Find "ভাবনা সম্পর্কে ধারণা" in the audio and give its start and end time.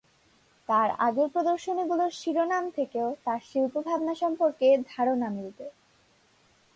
3.87-5.27